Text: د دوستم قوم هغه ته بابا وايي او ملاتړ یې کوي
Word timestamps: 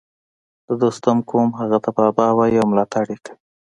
د 0.67 0.69
دوستم 0.81 1.17
قوم 1.29 1.49
هغه 1.59 1.77
ته 1.83 1.89
بابا 1.97 2.27
وايي 2.37 2.57
او 2.61 2.65
ملاتړ 2.71 3.05
یې 3.13 3.17
کوي 3.23 3.35